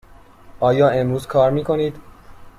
آیا 0.59 0.89
امروز 0.89 1.27
کار 1.27 1.51
می 1.51 1.63
کنید؟ 1.63 1.95